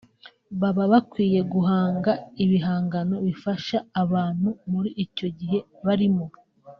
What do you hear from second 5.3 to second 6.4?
gihe barimo